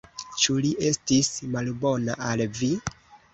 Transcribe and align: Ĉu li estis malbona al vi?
Ĉu 0.43 0.55
li 0.65 0.71
estis 0.91 1.29
malbona 1.57 2.17
al 2.31 2.45
vi? 2.63 2.73